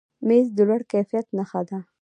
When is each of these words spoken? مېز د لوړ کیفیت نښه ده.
مېز 0.27 0.47
د 0.57 0.59
لوړ 0.67 0.81
کیفیت 0.91 1.27
نښه 1.37 1.61
ده. 1.69 1.79